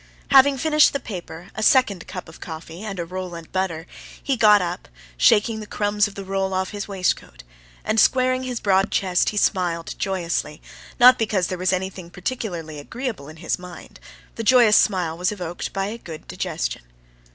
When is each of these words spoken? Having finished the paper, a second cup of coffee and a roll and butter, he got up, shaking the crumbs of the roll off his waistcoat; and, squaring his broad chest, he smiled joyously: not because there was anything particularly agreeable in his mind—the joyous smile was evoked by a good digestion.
Having 0.29 0.57
finished 0.57 0.93
the 0.93 0.99
paper, 0.99 1.49
a 1.53 1.61
second 1.61 2.07
cup 2.07 2.27
of 2.27 2.39
coffee 2.39 2.81
and 2.81 2.97
a 2.99 3.05
roll 3.05 3.35
and 3.35 3.51
butter, 3.51 3.85
he 4.23 4.35
got 4.35 4.59
up, 4.59 4.87
shaking 5.15 5.59
the 5.59 5.67
crumbs 5.67 6.07
of 6.07 6.15
the 6.15 6.23
roll 6.25 6.55
off 6.55 6.71
his 6.71 6.87
waistcoat; 6.87 7.43
and, 7.85 7.99
squaring 7.99 8.41
his 8.41 8.59
broad 8.59 8.89
chest, 8.89 9.29
he 9.29 9.37
smiled 9.37 9.93
joyously: 9.99 10.59
not 10.99 11.19
because 11.19 11.49
there 11.49 11.57
was 11.59 11.71
anything 11.71 12.09
particularly 12.09 12.79
agreeable 12.79 13.29
in 13.29 13.35
his 13.37 13.59
mind—the 13.59 14.43
joyous 14.43 14.75
smile 14.75 15.15
was 15.15 15.31
evoked 15.31 15.71
by 15.71 15.85
a 15.85 15.99
good 15.99 16.27
digestion. 16.27 16.81